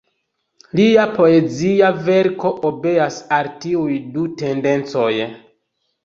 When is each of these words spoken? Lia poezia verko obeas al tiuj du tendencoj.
Lia 0.77 1.01
poezia 1.17 1.91
verko 2.07 2.51
obeas 2.69 3.19
al 3.37 3.49
tiuj 3.65 3.99
du 4.15 4.23
tendencoj. 4.43 5.11